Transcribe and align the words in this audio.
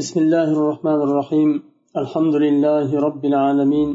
بسم 0.00 0.20
الله 0.20 0.48
الرحمن 0.56 1.00
الرحيم. 1.06 1.50
الحمد 1.96 2.34
لله 2.44 2.88
رب 3.06 3.24
العالمين. 3.24 3.90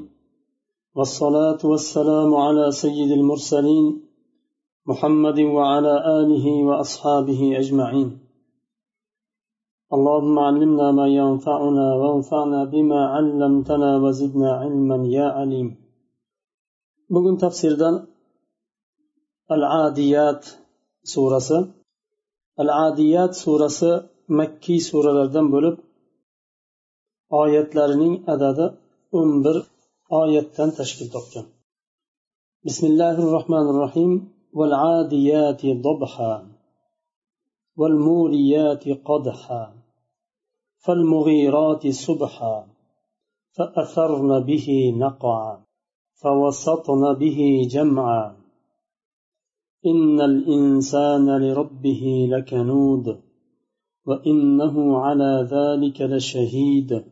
والصلاة 0.96 1.62
والسلام 1.71 2.35
على 2.35 2.71
سيد 2.71 3.12
المرسلين 3.12 3.86
محمد 4.86 5.40
وعلى 5.40 5.94
آله 6.20 6.46
وأصحابه 6.68 7.42
أجمعين. 7.62 8.10
اللهم 9.96 10.40
علمنا 10.40 10.92
ما 10.92 11.08
ينفعنا 11.08 11.87
وانفعنا 12.02 12.63
بما 12.63 13.02
علمتنا 13.15 13.97
وزدنا 14.04 14.49
علما 14.62 14.97
يا 15.18 15.28
عليم. 15.38 15.70
Al 19.49 19.63
adiyat 19.86 20.41
surasi 21.04 21.59
al 22.58 22.70
adiyat 22.88 23.31
surasi 23.44 23.91
makkiy 24.40 24.80
suralardan 24.90 25.48
bo'lib 25.54 25.91
oyatlarining 27.40 28.16
adadi 28.34 28.66
o'n 29.17 29.31
bir 29.45 29.58
oyatdan 30.22 30.70
tashkil 30.77 31.08
topgan. 31.16 31.45
Bismillahi 32.66 33.22
rohmanir 33.35 33.77
rohim 33.84 34.12
والعاديات 34.53 35.66
ضبحا 35.66 36.48
والموريات 37.77 38.89
قدحا 38.89 39.73
فالمغيرات 40.86 41.88
صبحا 41.88 42.67
فأثرن 43.58 44.39
به 44.39 44.94
نقعا 44.98 45.63
فوسطن 46.22 47.13
به 47.13 47.67
جمعا 47.72 48.36
إن 49.86 50.22
الإنسان 50.22 51.38
لربه 51.44 52.27
لكنود 52.31 53.22
وإنه 54.05 54.98
على 54.98 55.48
ذلك 55.52 56.02
لشهيد 56.02 57.03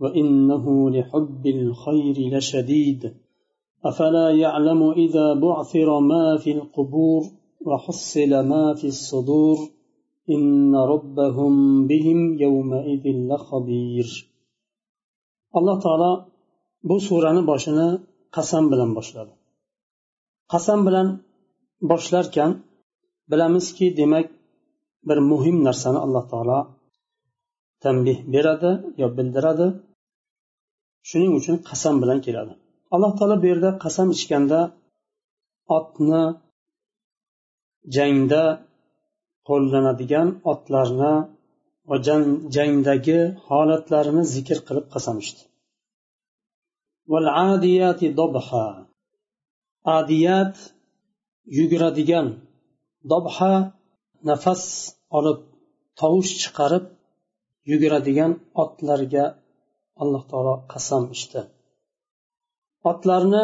وإنه 0.00 0.90
لحب 0.90 1.46
الخير 1.46 2.16
لشديد 2.34 3.14
أفلا 3.84 4.30
يعلم 4.30 4.90
إذا 4.90 5.34
بعثر 5.34 6.00
ما 6.00 6.36
في 6.36 6.52
القبور 6.52 7.22
وحصل 7.66 8.32
ما 8.52 8.74
في 8.74 8.86
الصدور 8.86 9.56
إن 10.30 10.74
ربهم 10.76 11.86
بهم 11.86 12.38
يومئذ 12.38 13.04
لخبير 13.30 14.08
الله 15.56 15.80
تعالى 15.80 16.26
bu 16.88 16.96
surani 17.08 17.42
boshini 17.50 17.88
qasam 18.36 18.64
bilan 18.72 18.90
boshladi 18.96 19.32
qasam 20.52 20.80
bilan 20.86 21.08
boshlarkan 21.90 22.50
bilamizki 23.30 23.86
demak 23.98 24.26
bir 25.08 25.18
muhim 25.30 25.56
narsani 25.68 25.98
alloh 26.04 26.24
taolo 26.32 26.60
tanbeh 27.82 28.18
beradi 28.34 28.72
yo 29.00 29.06
bildiradi 29.16 29.66
Shuning 31.09 31.31
uchun 31.39 31.55
qasam 31.69 31.95
bilan 32.01 32.19
keladi. 32.25 32.53
Alloh 32.93 33.11
taolo 33.17 33.35
bu 33.41 33.45
yerda 33.51 33.69
qasam 33.83 34.07
ichganda 34.15 34.59
otni 35.77 36.23
jangda 37.95 38.43
qo'llanadigan 39.47 40.27
otlarni 40.51 41.13
va 41.89 41.95
jangdagi 42.55 43.19
holatlarini 43.47 44.23
zikr 44.35 44.57
qilib 44.67 44.85
qasam 44.93 45.15
ichdi. 45.23 45.41
Adiyat 49.97 50.55
yuguradigan 51.57 52.27
dobha 53.11 53.53
nafas 54.29 54.63
olib 55.17 55.39
tovush 55.99 56.31
chiqarib 56.41 56.85
yuguradigan 57.71 58.31
otlarga 58.63 59.25
alloh 60.01 60.23
taolo 60.31 60.55
qasam 60.71 61.03
ichdi. 61.15 61.41
Otlarni 62.91 63.43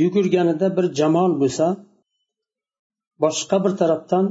yugurganida 0.00 0.66
bir 0.76 0.86
jamol 0.98 1.32
bo'lsa 1.42 1.66
boshqa 3.22 3.56
bir 3.64 3.72
tarafdan 3.80 4.26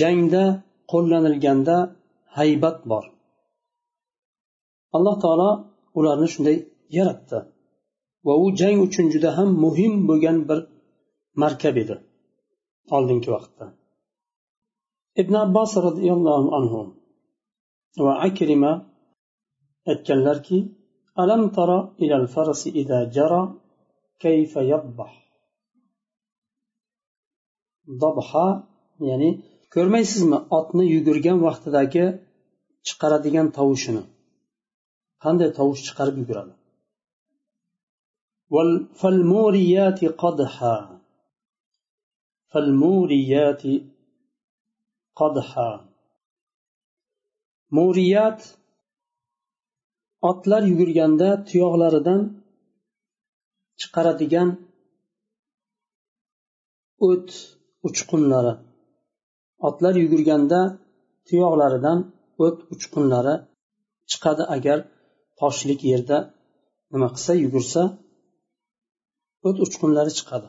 jangda 0.00 0.44
qo'llanilganda 0.92 1.76
haybat 2.38 2.78
bor. 2.90 3.04
Alloh 4.96 5.16
taolo 5.24 5.50
ularni 5.98 6.28
shunday 6.34 6.56
yaratdi 6.98 7.38
va 8.26 8.34
u 8.44 8.46
jang 8.60 8.78
uchun 8.86 9.06
juda 9.14 9.30
ham 9.38 9.48
muhim 9.64 9.92
bo'lgan 10.08 10.38
bir 10.48 10.58
markab 11.42 11.76
edi 11.82 11.96
oldingi 12.96 13.28
vaqtda. 13.34 13.64
Ibn 15.20 15.34
abbos 15.44 15.70
roziyallohu 15.86 16.48
anhu 16.58 16.80
va 18.04 18.14
akrima 18.28 18.72
aytganlarki 19.91 20.59
alam 21.21 21.43
tara 21.55 21.79
ilal 22.03 22.27
farasi 22.33 22.69
ida 22.81 22.99
jara 23.15 23.41
kayfa 24.23 24.61
yabbah 24.71 25.11
dobha 28.01 28.47
ya'ni 29.09 29.29
ko'rmaysizmi 29.73 30.37
otni 30.57 30.83
yugurgan 30.93 31.37
vaqtidagi 31.45 32.05
chiqaradigan 32.87 33.47
tovushini 33.57 34.03
qanday 35.23 35.49
tovush 35.59 35.81
chiqarib 35.87 36.17
yuguradi 36.21 36.53
فالموريات 38.99 39.99
قدحا 40.21 40.77
فالموريات 42.51 43.63
قدحا 45.19 45.71
muriyat 47.71 48.39
otlar 50.22 50.62
yugurganda 50.70 51.28
tuyoqlaridan 51.48 52.20
chiqaradigan 53.80 54.48
o't 57.08 57.28
uchqunlari. 57.88 58.54
Otlar 59.68 59.94
yugurganda 60.02 60.60
tuyoqlaridan 61.28 61.98
o't 62.44 62.58
uchqunlari 62.74 63.34
chiqadi. 64.10 64.42
Agar 64.56 64.78
toshlik 65.40 65.80
yerda 65.90 66.18
nima 66.92 67.08
qilsa 67.14 67.32
yugursa 67.44 67.82
o't 69.46 69.58
uchqunlari 69.64 70.12
chiqadi. 70.18 70.48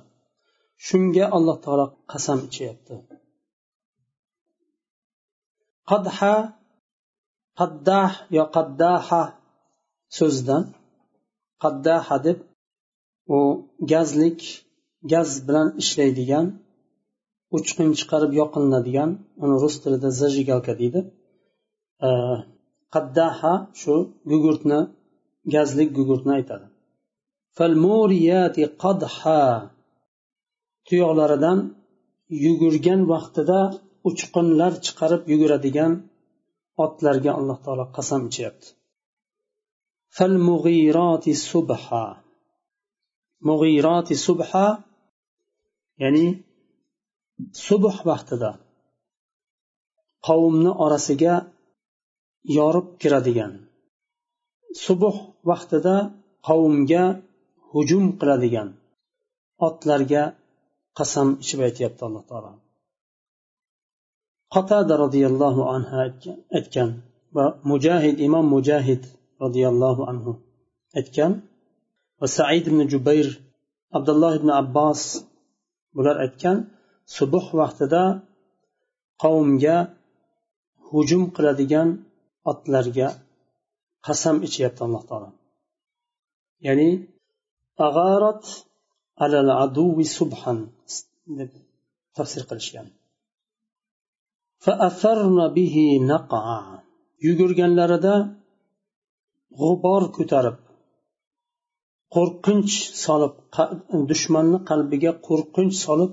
Shunga 0.88 1.26
alloh 1.38 1.58
taolo 1.66 1.86
qasam 2.12 2.40
ichyapti. 2.48 2.96
Qadha 5.90 6.34
qaddah 7.60 8.12
yo 8.38 8.44
qaddaha 8.56 9.22
so'zidan 10.18 10.64
qaddaha 11.64 12.18
deb 12.28 12.40
u 13.38 13.40
gazlik 13.92 14.40
gaz 15.14 15.30
bilan 15.48 15.68
ishlaydigan 15.82 16.46
uchqun 17.58 17.90
chiqarib 18.00 18.32
yoqilinadigan 18.42 19.10
uni 19.44 19.56
rus 19.64 19.76
tilida 19.84 20.10
zajigalka 20.22 20.74
deydi. 20.82 21.00
Qaddaha 22.94 23.54
shu 23.82 23.96
gugurtni 24.32 24.80
gazlik 25.56 25.90
gugurtni 25.98 26.32
aytadi. 26.40 26.66
Tuyoqlaridan 30.88 31.60
yugurgan 32.46 33.02
vaqtida 33.14 33.60
uchqunlar 34.10 34.74
chiqarib 34.86 35.22
yuguradigan 35.32 35.92
otlarga 36.86 37.32
alloh 37.40 37.58
taolo 37.66 37.86
qasam 37.98 38.22
ichyapti. 38.30 38.68
Mug'iroti 43.48 44.16
subha 44.26 44.66
ya'ni 46.02 46.26
subh 47.68 47.98
vaqtida 48.10 48.52
qavmni 50.28 50.72
orasiga 50.86 51.36
yorib 52.58 52.88
kiradigan. 53.02 53.54
Subh 54.86 55.18
vaqtida 55.50 55.96
qavmga 56.48 57.04
hujum 57.72 58.06
qiladigan 58.20 58.70
otlarga 59.68 60.24
qasam 60.98 61.28
ichib 61.44 61.60
aytyapti 61.68 62.02
alloh 62.08 62.24
taolo. 62.30 62.52
Qatada 64.54 64.94
roziyallohu 65.04 65.62
anhu 65.76 65.96
aytgan 66.58 66.90
va 67.36 67.46
mujahid 67.72 68.16
imom 68.28 68.46
mujahid 68.56 69.04
roziyallohu 69.44 70.02
anhu 70.12 70.32
aytgan. 71.00 71.32
Va 72.20 72.28
said 72.38 72.66
ibn 72.70 72.80
jubayr 72.92 73.28
abdulloh 73.98 74.34
ibn 74.40 74.50
abbos 74.62 75.02
bular 75.96 76.16
aytgan 76.26 76.58
subuh 77.16 77.46
vaqtida 77.60 78.04
qavmga 79.24 79.78
hujum 80.90 81.24
qiladigan 81.36 81.90
otlarga 82.52 83.08
qasam 84.06 84.36
ichyapti 84.48 84.82
alloh 84.88 85.04
taolo. 85.10 85.30
Ya'ni 86.66 86.90
ag'arat 87.88 88.44
alal 89.24 89.50
aduvi 89.66 90.06
subhan 90.18 90.60
deb 91.38 91.52
tafsir 92.18 92.44
qilishgan. 92.50 92.88
Yugurganlarida 97.26 98.16
g'ubor 99.60 100.04
ko'tarib 100.18 100.58
qo'rqinch 102.16 102.76
solib 103.04 103.34
dushmanni 104.12 104.60
qalbiga 104.70 105.12
qo'rqinch 105.28 105.76
solib 105.86 106.12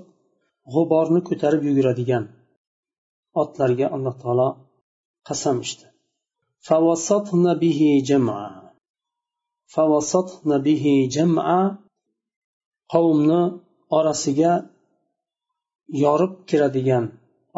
g'uborni 0.73 1.21
ko'tarib 1.29 1.61
yuguradigan 1.69 2.23
otlarga 3.41 3.87
alloh 3.95 4.15
taolo 4.23 4.49
qasam 5.27 5.57
ichdi. 5.65 5.85
Qavmni 12.93 13.41
orasiga 13.97 14.51
yorib 16.03 16.33
kiradigan 16.49 17.05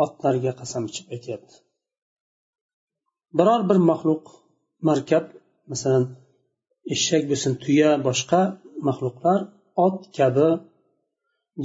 otlarga 0.03 0.51
qasam 0.59 0.83
ichib 0.89 1.05
aytyapti. 1.15 1.55
Biror 3.37 3.61
bir 3.69 3.77
maxluq 3.89 4.23
markab 4.89 5.25
masalan 5.71 6.03
eshak 6.93 7.23
bo'lsin 7.29 7.53
tuya 7.63 7.89
boshqa 8.07 8.41
maxluqlar 8.87 9.39
ot 9.85 9.97
kabi 10.17 10.49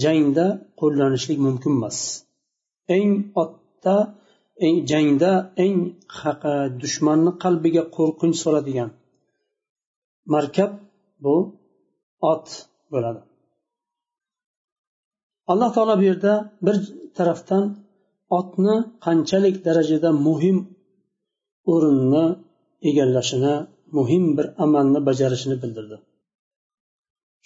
jangda 0.03 0.47
qo'llanishlik 0.81 1.39
mumkin 1.47 1.73
emas. 1.79 1.99
Eng 2.97 3.13
otda 3.43 3.97
eng 4.67 4.77
jangda 4.91 5.33
eng 5.65 5.79
dushmanni 6.83 7.33
qalbiga 7.43 7.83
qo'rqinch 7.97 8.39
soladigan 8.45 8.91
markab 10.35 10.71
bu 11.25 11.37
ot 12.33 12.47
bo'ladi. 12.93 13.21
Alloh 15.53 15.71
taolo 15.75 15.95
bu 16.01 16.05
yerda 16.11 16.33
bir 16.67 16.77
tarafdan 17.17 17.65
otni 18.39 18.77
qanchalik 19.05 19.57
darajada 19.67 20.11
muhim 20.27 20.57
o'rinni 21.73 22.25
egallashini 22.89 23.55
muhim 23.97 24.25
bir 24.37 24.47
amalni 24.65 25.01
bajarishini 25.09 25.57
bildirdi. 25.63 25.97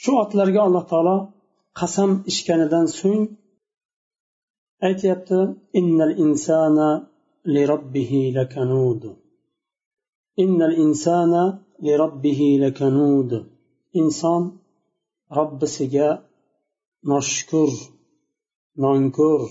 Shu 0.02 0.10
otlarga 0.22 0.60
alloh 0.66 0.84
taolo 0.93 1.16
qasam 1.81 2.10
ichganidan 2.31 2.87
so'ng 2.98 3.25
aytyapti 4.88 5.38
innal 5.81 6.12
insana 6.25 6.88
li 7.54 7.62
robbihi 7.72 8.22
lakanud. 8.38 9.02
Innal 10.44 10.75
insana 10.84 11.44
li 11.84 11.93
robbihi 12.02 12.50
lakanud. 12.64 13.31
Inson 14.00 14.43
robbisiga 15.38 16.08
noshukur 17.10 17.70
nonko'r 18.82 19.43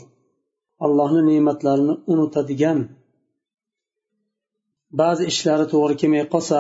allohni 0.86 1.21
ne'matlarini 1.30 1.95
unutadigan 2.12 2.80
ba'zi 5.00 5.24
ishlari 5.31 5.65
to'g'ri 5.74 5.95
kelmay 6.01 6.25
qolsa 6.33 6.59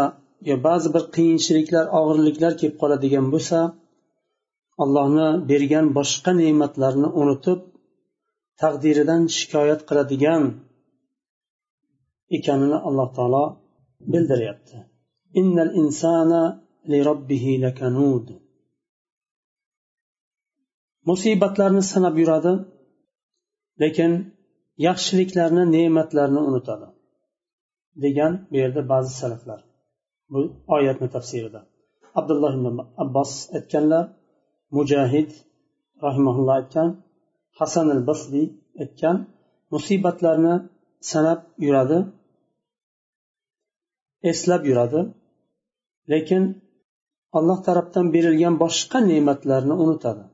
yo 0.49 0.55
ba'zi 0.67 0.87
bir 0.95 1.03
qiyinchiliklar 1.15 1.85
og'irliklar 1.99 2.53
kelib 2.59 2.77
qoladigan 2.81 3.27
bo'lsa 3.33 3.59
allohni 4.83 5.27
bergan 5.49 5.85
boshqa 5.97 6.31
ne'matlarni 6.41 7.09
unutib 7.21 7.59
taqdiridan 8.61 9.21
shikoyat 9.37 9.81
qiladigan 9.89 10.43
ekanini 12.37 12.77
alloh 12.87 13.09
taolo 13.17 13.45
bildiryapti. 14.11 14.77
Innal 15.39 15.71
insana 15.81 16.43
li 16.91 16.99
robbihi 17.07 17.53
lakanud 17.63 18.27
musibatlarni 21.09 21.83
sanab 21.91 22.15
yuradi 22.21 22.53
lekin 23.81 24.11
yaxshiliklarni 24.87 25.63
ne'matlarni 25.75 26.41
unutadi 26.49 26.87
degan 28.03 28.33
bu 28.49 28.55
yerda 28.63 28.81
ba'zi 28.91 29.11
salaflar 29.21 29.59
bu 30.32 30.40
oyatni 30.76 31.08
tafsirida 31.16 31.60
abdulloh 32.18 32.52
ibn 32.58 32.66
abbos 33.04 33.32
aytganlar 33.56 34.04
mujahid 34.76 35.30
rahimaulloh 36.06 36.54
aytgan 36.60 36.88
hasan 37.58 37.86
al 37.96 38.02
basriy 38.08 38.46
aytgan 38.82 39.16
musibatlarni 39.74 40.54
sanab 41.10 41.40
yuradi 41.66 41.98
eslab 44.30 44.62
yuradi 44.70 45.00
lekin 46.12 46.42
alloh 47.38 47.58
tarafdan 47.66 48.06
berilgan 48.14 48.54
boshqa 48.62 48.98
ne'matlarni 49.10 49.74
unutadi 49.84 50.24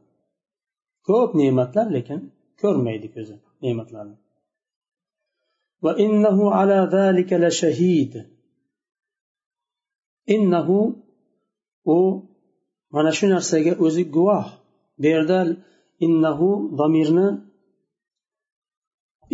ko'p 1.09 1.31
ne'matlar 1.41 1.87
lekin 1.97 2.21
ko'rmaydi 2.61 3.09
ko'zi 3.15 3.37
ne'matlarni 3.65 4.17
وإنه 5.85 6.39
على 6.59 6.79
ذلك 6.97 7.31
لشهيد 7.45 8.13
innahu 10.36 10.80
u 11.96 11.98
mana 12.94 13.12
shu 13.18 13.26
narsaga 13.34 13.74
o'zi 13.86 14.04
guvoh. 14.16 14.48
Bu 15.02 15.08
yerda 15.14 15.40
innahu 16.06 16.50
domirni 16.80 17.28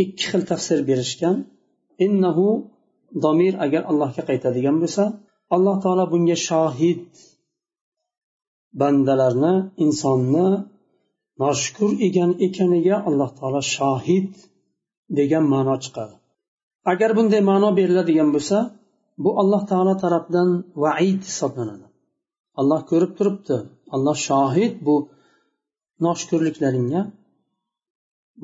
ikki 0.03 0.23
xil 0.29 0.41
tafsir 0.51 0.79
berishgan. 0.89 1.35
Innahu 2.05 2.47
domir 3.25 3.53
agar 3.65 3.81
allohga 3.91 4.23
qaytadigan 4.29 4.77
bo'lsa 4.83 5.03
alloh 5.55 5.75
taolo 5.83 6.05
bunga 6.13 6.37
shohid 6.49 7.05
bandalarni 8.79 9.53
insonni 9.85 10.47
noshukur 11.43 11.91
ekan 12.07 12.31
ekaniga 12.47 12.95
alloh 13.09 13.29
taolo 13.39 13.61
shohid 13.75 14.31
degan 15.17 15.43
ma'no 15.53 15.75
chiqadi. 15.83 16.15
Agar 16.91 17.09
bunday 17.17 17.41
ma'no 17.51 17.69
beriladigan 17.79 18.29
bo'lsa 18.35 18.57
bu 19.23 19.29
alloh 19.41 19.61
taolo 19.71 19.93
tarafidan 20.03 20.49
vaid 20.83 21.21
hisoblanadi. 21.29 21.85
Alloh 22.59 22.81
ko'rib 22.91 23.11
turibdi. 23.17 23.57
Alloh 23.95 24.17
shohid 24.29 24.73
bu 24.87 24.95
noshukurliklaringga 26.05 27.01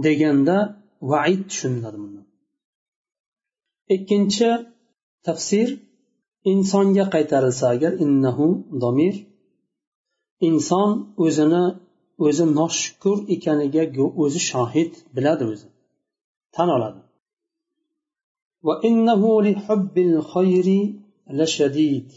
deganda 0.05 0.57
vaid 1.11 1.41
tushuniladi 1.49 1.97
bundan 2.03 2.25
ikkinchi 3.95 4.49
tafsir 5.27 5.67
insonga 6.51 7.05
qaytarilsa 7.15 7.65
agar 7.75 7.91
innahu 8.05 8.47
domir 8.83 9.15
inson 10.49 10.89
o'zini 11.25 11.65
o'zi 12.25 12.45
noshukur 12.59 13.17
ekaniga 13.35 13.83
o'zi 14.23 14.41
shohid 14.51 14.91
biladi 15.15 15.43
o'zi. 15.51 15.67
Tan 16.55 16.69
oladi. 16.75 16.99
وإنه 18.67 19.41
لحب 19.41 19.95
الخير 19.97 20.67
لشديد 21.37 22.09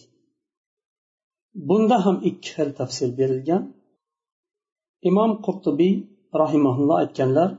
bunda 1.68 1.97
ham 2.04 2.16
ikki 2.28 2.49
xil 2.54 2.70
tafsir 2.80 3.11
berilgan 3.18 3.62
imom 5.09 5.30
qurtubiy 5.47 5.94
rahimaulloh 6.42 6.97
aytganlar 7.02 7.50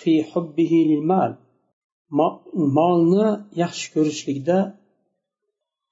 fi 0.00 0.12
hubbihi 0.30 0.78
lil 0.90 1.02
mal 1.12 1.32
molni 2.78 3.28
yaxshi 3.62 3.86
ko'rishlikda 3.94 4.58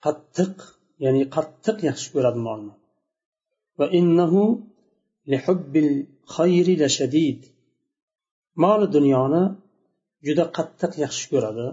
qattiq 0.05 0.57
ya'ni 1.05 1.23
qattiq 1.37 1.79
yaxshi 1.89 2.09
ko'radi 2.15 2.41
molni 2.49 2.75
va 3.79 3.87
innahu 4.01 4.43
li 5.31 5.39
hubbil 5.47 5.91
khayri 6.35 6.75
lashadid 6.83 7.41
moli 8.63 8.87
dunyoni 8.97 9.43
juda 10.27 10.45
qattiq 10.57 10.93
yaxshi 11.05 11.25
ko'radi 11.33 11.67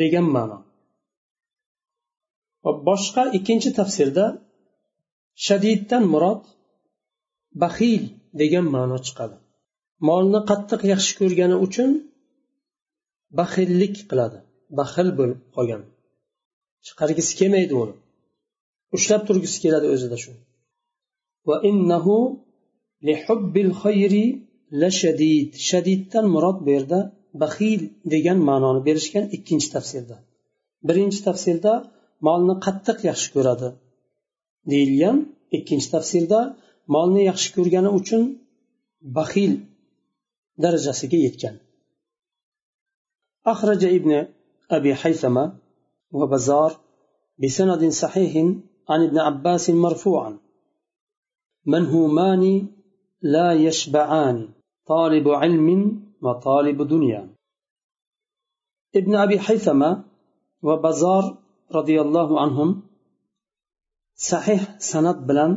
degan 0.00 0.26
ma'no. 0.36 0.58
Va 2.64 2.72
boshqa 2.88 3.22
ikkinchi 3.38 3.70
tafsirda 3.78 4.26
shadiddan 5.46 6.04
murod 6.12 6.42
baxil 7.62 8.02
degan 8.40 8.66
ma'no 8.74 8.96
chiqadi. 9.06 9.36
Molni 10.08 10.40
qattiq 10.50 10.80
yaxshi 10.92 11.12
ko'rgani 11.20 11.56
uchun 11.66 11.90
baxillik 13.38 13.94
qiladi 14.10 14.38
baxil 14.78 15.08
bo'lib 15.18 15.40
qolgan. 15.56 15.82
Chiqargisi 16.86 17.32
kelmaydi 17.40 17.74
uni. 17.82 17.94
Ushlab 18.96 19.22
turgisi 19.28 19.58
keladi 19.64 19.86
o'zida 19.94 20.16
shu. 20.22 20.32
Va 21.48 21.56
innahu 21.70 22.16
li 23.06 23.14
hubbil 23.24 23.72
khayri 23.82 24.26
la 24.80 24.90
shadid. 25.00 25.48
Shadiddan 25.68 26.24
murod 26.34 26.58
bu 26.64 26.68
yerda 26.76 27.00
baxil 27.41 27.81
degan 28.13 28.39
ma'noni 28.49 28.81
berishgan 28.87 29.25
ikkinchi 29.35 29.69
tafsirda 29.75 30.17
birinchi 30.87 31.19
tafsirda 31.27 31.73
molni 32.27 32.55
qattiq 32.65 32.97
yaxshi 33.09 33.27
ko'radi 33.35 33.69
deyilgan 34.71 35.17
ikkinchi 35.57 35.87
tafsirda 35.95 36.39
molni 36.95 37.21
yaxshi 37.29 37.49
ko'rgani 37.55 37.89
uchun 37.99 38.23
baxil 39.17 39.51
darajasiga 40.63 41.19
yetgan 41.27 41.55
أخرج 43.53 43.85
ابن 43.85 44.27
أبي 44.71 44.95
حيثمة 44.95 45.45
وبزار 46.11 46.71
بسند 47.43 47.89
صحيح 47.89 48.33
عن 48.89 49.03
ابن 49.03 49.17
عباس 49.17 49.69
مرفوعا 49.69 50.39
منهومان 51.65 52.67
لا 53.21 53.53
يشبعان 53.53 54.49
طالب 54.87 55.29
علم 55.29 55.67
وطالب 56.22 56.82
دنيا 56.82 57.36
ibn 58.98 59.12
abi 59.24 59.36
haythama 59.46 59.90
va 60.66 60.74
bazor 60.84 61.24
roziyallohu 61.76 62.34
anhu 62.44 62.64
sahih 64.30 64.60
san'at 64.90 65.18
bilan 65.28 65.52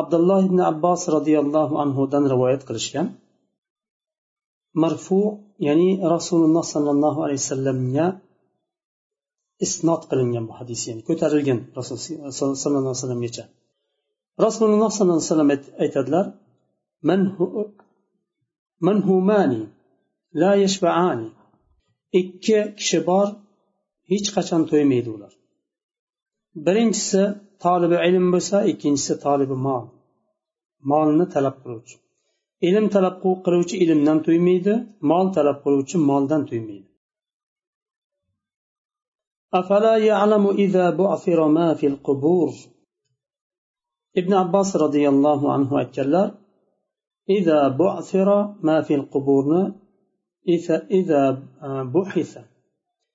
abdulloh 0.00 0.40
ibn 0.48 0.58
abbos 0.72 1.00
roziyallohu 1.16 1.74
anhudan 1.84 2.24
rivoyat 2.32 2.62
qilishgan 2.68 3.06
marfu 4.82 5.20
ya'ni 5.68 5.90
rasululloh 6.14 6.64
sollallohu 6.74 7.18
alayhi 7.24 7.40
vasallamga 7.44 8.06
isnot 9.66 10.02
qilingan 10.10 10.44
bu 10.48 10.52
hadis 10.60 10.80
ya'ni 10.88 11.02
ko'tarilgan 11.08 11.58
rasul 11.78 11.96
sollallohu 12.60 12.92
alayhi 12.92 12.98
vasallamgacha 12.98 13.44
rasululloh 14.46 14.90
sollallohu 14.96 15.18
alayhi 15.18 15.30
vasallam 15.30 15.50
aytadilar 15.84 16.24
manhumani 18.87 19.61
la 20.41 20.51
yashba'ani 20.63 21.29
ikki 22.19 22.59
kishi 22.77 22.99
bor 23.09 23.27
hech 24.11 24.27
qachon 24.35 24.61
to'ymaydi 24.71 25.09
ular 25.15 25.33
birinchisi 26.65 27.23
tolibi 27.63 27.97
ilm 28.09 28.25
bo'lsa 28.33 28.57
ikkinchisi 28.71 29.13
tolibi 29.25 29.55
mol 29.67 29.85
molni 30.91 31.25
talab 31.33 31.55
qiluvchi 31.63 31.97
ilm 32.69 32.85
talab 32.95 33.15
qiluvchi 33.45 33.75
ilmdan 33.83 34.19
to'ymaydi 34.27 34.73
mol 35.11 35.25
talab 35.37 35.57
qiluvchi 35.63 35.97
moldan 36.09 36.43
to'ymaydi 36.51 36.89
أفلا 39.53 39.97
يعلم 39.97 40.49
إذا 40.49 40.89
بعثر 40.89 41.47
ما 41.47 41.73
في 41.73 41.87
القبور 41.87 42.49
ابن 44.17 44.33
عباس 44.33 44.75
رضي 44.75 45.09
الله 45.09 45.53
عنه 45.53 45.81
iza 47.38 47.58
bu'sira 47.80 48.38
ma 48.66 48.76
fil 48.86 49.04
quburni 49.12 49.62
isa 50.56 50.76
iza 51.00 51.22
e, 51.66 51.68
buhisa. 51.94 52.42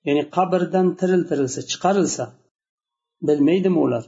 Ya'ni 0.06 0.22
qabrdan 0.36 0.86
tiriltirilsa 1.00 1.60
chiqarilsa 1.70 2.24
bilmaydimi 3.28 3.78
ular? 3.86 4.04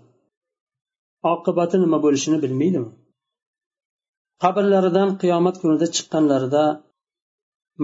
Oqibati 1.32 1.76
nima 1.84 1.98
bo'lishini 2.04 2.38
bilmaydimi? 2.44 2.90
Qabrlaridan 4.42 5.10
qiyomat 5.22 5.56
kunida 5.62 5.86
chiqqanlarida 5.96 6.64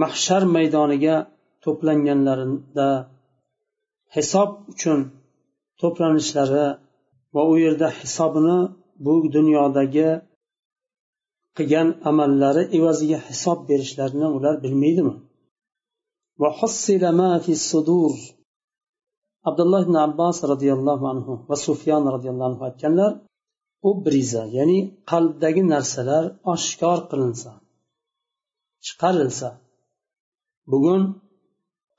mahshar 0.01 0.43
maydoniga 0.55 1.15
to'planganlarida 1.63 2.89
hisob 4.15 4.49
uchun 4.73 4.99
to'planishlari 5.81 6.65
va 7.35 7.41
u 7.51 7.53
yerda 7.63 7.87
hisobini 7.99 8.57
bu 9.05 9.13
dunyodagi 9.35 10.09
qilgan 11.57 11.89
amallari 12.09 12.63
evaziga 12.77 13.19
hisob 13.29 13.59
berishlarini 13.69 14.27
ular 14.37 14.55
bilmaydimi? 14.63 15.15
Abdulloh 19.49 19.81
ibn 19.87 19.95
abbos 20.07 20.37
roziyallohu 20.51 21.05
anhu 21.13 21.33
va 21.49 21.55
sufyon 21.67 22.03
roziyallohu 22.15 22.49
anhu 22.51 22.63
aytganlar 22.69 23.11
u 23.87 23.89
briza 24.05 24.43
ya'ni 24.57 24.79
qalbdagi 25.11 25.63
narsalar 25.73 26.23
oshkor 26.53 26.99
qilinsa 27.11 27.51
chiqarilsa 28.85 29.49
bugun 30.71 31.01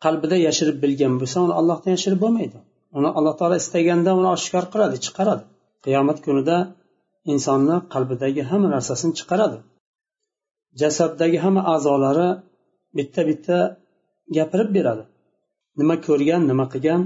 qalbida 0.04 0.36
yashirib 0.46 0.76
bilgan 0.84 1.14
bo'lsa 1.20 1.38
uni 1.46 1.54
allohdan 1.60 1.92
yashirib 1.96 2.20
bo'lmaydi. 2.24 2.58
Uni 2.98 3.10
alloh 3.18 3.34
taolo 3.40 3.56
istaganda 3.64 4.10
uni 4.20 4.28
oshkor 4.36 4.64
qiladi 4.72 4.96
chiqaradi. 5.06 5.44
Qiyomat 5.84 6.18
kunida 6.26 6.56
insonni 7.32 7.76
qalbidagi 7.92 8.42
hamma 8.50 8.68
narsasini 8.76 9.12
chiqaradi. 9.18 9.58
Jasaddagi 10.80 11.38
hamma 11.44 11.62
a'zolari 11.74 12.28
bitta 12.96 13.20
bitta 13.28 13.58
gapirib 14.36 14.70
beradi. 14.76 15.04
Nima 15.80 15.96
ko'rgan 16.06 16.42
nima 16.50 16.66
qilgan? 16.72 17.02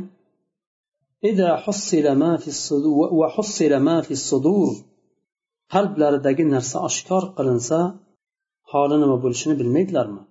Qalblaridagi 5.75 6.45
narsa 6.55 6.77
oshkor 6.89 7.23
qilinsa 7.37 7.79
holi 8.71 8.97
nima 9.03 9.17
bo'lishini 9.25 9.55
bilmaydilarmi? 9.61 10.23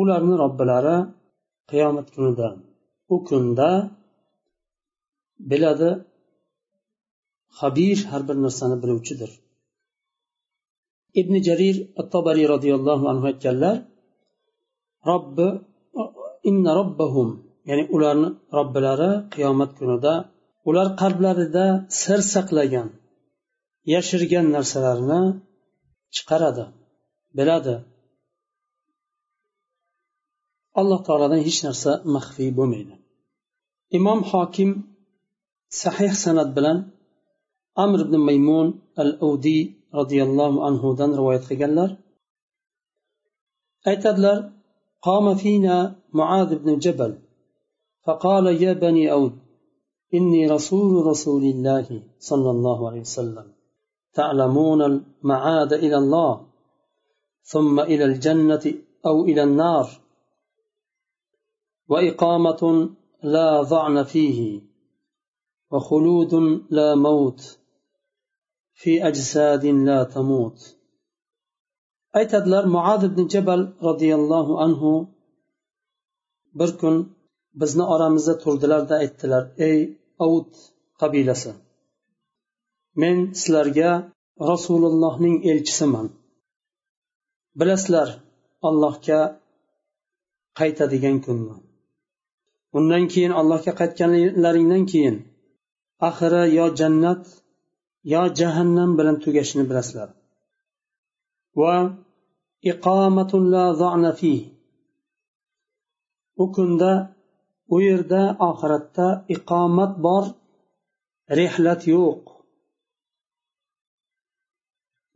Ularni 0.00 0.34
robbilari 0.42 0.96
qiyomat 1.70 2.08
kunida. 2.14 2.48
U 3.14 3.16
kunda 3.28 3.70
biladi 5.50 5.90
habir 7.60 7.98
har 8.10 8.22
bir 8.28 8.36
narsani 8.44 8.76
biluvchidir. 8.82 9.30
Ibn 11.20 11.34
jarir 11.48 11.76
at 12.00 12.12
roziyallohu 12.54 13.04
anhu 13.12 13.24
aytganlar 13.30 13.76
robbi 15.10 15.48
inna 16.50 16.72
robbahum. 16.80 17.28
Ya'ni 17.68 17.84
ularni 17.94 18.28
robbilari 18.56 19.10
qiyomat 19.34 19.70
kunida 19.78 20.12
ular 20.68 20.88
qalblarida 21.00 21.64
sir 22.02 22.20
saqlagan 22.34 22.88
yashirgan 23.94 24.46
narsalarini 24.56 25.20
chiqaradi 26.14 26.64
biladi. 27.38 27.74
Alloh 30.80 31.00
taolodan 31.06 31.40
hech 31.46 31.60
narsa 31.66 31.92
maxfiy 32.14 32.50
bo'lmaydi 32.58 32.94
imom 33.98 34.20
hokim 34.30 34.70
sahih 35.82 36.12
san'at 36.24 36.50
bilan 36.56 36.78
amr 37.84 37.98
ibn 38.06 38.14
maymun 38.28 38.68
al 39.02 39.12
avdiy 39.26 39.62
roziyallohu 39.98 40.58
anhudan 40.68 41.10
rivoyat 41.18 41.44
qilganlar 41.50 41.90
aytadilar 43.90 44.38
قام 45.08 45.26
فينا 45.34 45.76
معاذ 46.12 46.50
بن 46.62 46.78
جبل 46.78 47.12
فقال 48.04 48.46
يا 48.62 48.72
بني 48.72 49.12
أود 49.12 49.38
إني 50.14 50.46
رسول 50.46 51.06
رسول 51.06 51.42
الله 51.42 52.02
صلى 52.18 52.50
الله 52.50 52.88
عليه 52.88 53.00
وسلم 53.00 53.46
تعلمون 54.14 54.82
المعاد 54.82 55.72
إلى 55.72 55.96
الله 55.96 56.46
ثم 57.42 57.80
إلى 57.80 58.04
الجنة 58.04 58.64
أو 59.06 59.24
إلى 59.24 59.42
النار 59.42 59.86
وإقامة 61.89 62.89
لا 63.23 63.61
ضعن 63.61 64.03
فيه 64.03 64.61
وخلود 65.71 66.33
لا 66.69 66.95
موت 66.95 67.59
في 68.73 69.07
أجساد 69.07 69.65
لا 69.65 70.03
تموت 70.03 70.83
aytadilar 72.19 72.65
muad 72.75 73.01
ibn 73.09 73.21
jabal 73.33 73.61
roziyallohu 73.87 74.53
anhu 74.65 74.91
bir 76.59 76.71
kun 76.81 76.95
bizni 77.61 77.83
oramizda 77.93 78.33
turdilarda 78.43 78.95
aytdilar 79.03 79.43
ey 79.67 79.79
avud 80.25 80.49
qabilasi 81.01 81.51
men 83.01 83.17
sizlarga 83.41 83.91
rasulullohning 84.51 85.37
elchisiman 85.51 86.07
bilasizlar 87.59 88.09
allohga 88.67 89.19
qaytadigan 90.59 91.17
kunni 91.25 91.55
undan 92.78 93.04
keyin 93.12 93.32
allohga 93.40 93.72
qaytganlaringdan 93.80 94.84
keyin 94.92 95.16
axiri 96.08 96.42
yo 96.58 96.66
jannat 96.78 97.22
yo 98.12 98.22
jahannam 98.38 98.90
bilan 98.98 99.16
tugashini 99.24 99.64
bilasizlar. 99.70 100.08
Va 101.60 101.74
u 106.42 106.44
kunda 106.54 106.92
u 107.74 107.76
yerda 107.86 108.22
oxiratda 108.48 109.08
iqomat 109.34 109.92
bor 110.04 110.24
rehlat 111.38 111.82
yo'q. 111.94 112.22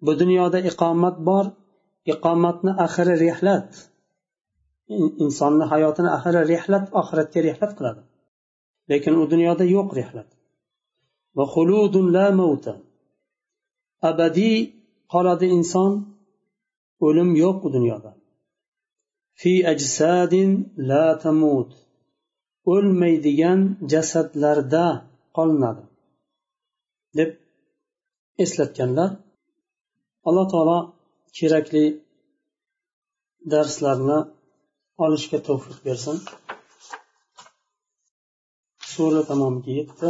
Bu 0.04 0.12
dunyoda 0.20 0.58
iqomat 0.70 1.16
bor 1.28 1.44
iqomatni 2.12 2.72
axiri 2.84 3.14
rehlat 3.24 3.68
insonni 5.24 5.64
hayotini 5.72 6.10
axiri 6.16 6.40
rehlat 6.52 6.84
oxiratga 7.00 7.40
rehlat 7.48 7.72
qiladi. 7.78 8.02
Lekin 8.90 9.14
u 9.22 9.24
dunyoda 9.32 9.64
yo'q 9.76 9.88
rehlat 9.98 10.28
va 11.36 11.44
xuludun 11.54 12.06
la 12.16 12.26
mavta 12.38 12.74
abadiy 14.10 14.56
qoladi 15.12 15.46
inson 15.58 15.92
o'lim 17.06 17.30
yo'q 17.42 17.58
u 17.66 17.68
dunyoda. 17.76 18.10
Fi 19.40 19.52
ajsadin 19.72 20.50
la 20.90 21.06
tamut. 21.22 21.70
O'lmaydigan 22.74 23.60
jasadlarda 23.92 24.86
qolinadi. 25.36 25.84
Deb 27.18 27.30
eslatganlar 28.44 29.10
alloh 30.28 30.46
taolo 30.52 30.78
kerakli 31.36 31.86
darslarni 33.52 34.18
olishga 35.04 35.38
tavfiq 35.48 35.78
bersin. 35.86 36.16
Sura 38.92 39.20
tamomiga 39.30 39.72
yetdi. 39.80 40.08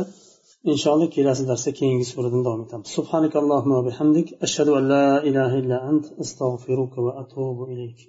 Inshaalloh 0.73 1.09
kelasi 1.17 1.45
darsda 1.51 1.71
keyingi 1.79 2.07
suradan 2.13 2.43
davom 2.47 2.61
etamiz. 2.67 2.89
Subhanakallohumma 2.99 3.81
bihamdik. 3.89 4.29
Ashhadu 4.47 4.73
an 4.79 4.85
la 4.95 5.07
ilaha 5.31 5.55
illa 5.63 5.79
ant 5.91 6.05
astag'firuka 6.25 6.99
va 7.07 7.13
atubu 7.23 7.65
ilayk. 7.75 7.99